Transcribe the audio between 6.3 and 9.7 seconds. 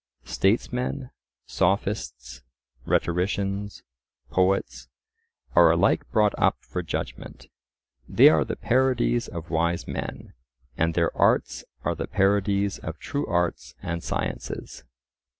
up for judgment. They are the parodies of